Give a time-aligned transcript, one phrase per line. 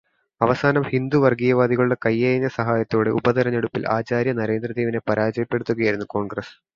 [0.41, 6.55] അവസാനം ഹിന്ദു വര്ഗീയവാദികളുടെ കയ്യയഞ്ഞ സഹായത്തോടെ ഉപതെരെഞ്ഞെടുപ്പില് ആചാര്യ നരേന്ദ്രദേവിനെ പരാജയപ്പെടുത്തുകയായിരുന്നു കോണ്ഗ്രസ്സ്.